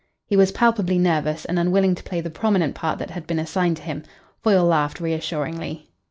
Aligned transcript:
He 0.25 0.35
was 0.35 0.51
palpably 0.51 0.97
nervous 0.97 1.45
and 1.45 1.59
unwilling 1.59 1.93
to 1.93 2.01
play 2.01 2.21
the 2.21 2.31
prominent 2.31 2.73
part 2.73 2.97
that 2.97 3.11
had 3.11 3.27
been 3.27 3.37
assigned 3.37 3.77
to 3.77 3.83
him. 3.83 4.01
Foyle 4.41 4.65
laughed 4.65 4.99
reassuringly. 4.99 5.91